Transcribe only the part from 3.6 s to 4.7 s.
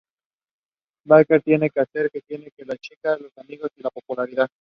y la popularidad.